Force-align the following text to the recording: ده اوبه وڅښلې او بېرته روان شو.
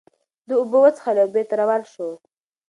ده 0.47 0.53
اوبه 0.59 0.77
وڅښلې 0.83 1.21
او 1.23 1.29
بېرته 1.33 1.53
روان 1.61 1.81
شو. 1.91 2.07